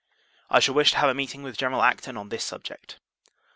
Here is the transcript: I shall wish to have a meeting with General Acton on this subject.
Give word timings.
I 0.49 0.59
shall 0.59 0.73
wish 0.73 0.89
to 0.93 0.97
have 0.97 1.11
a 1.11 1.13
meeting 1.13 1.43
with 1.43 1.57
General 1.59 1.83
Acton 1.83 2.17
on 2.17 2.29
this 2.29 2.43
subject. 2.43 2.97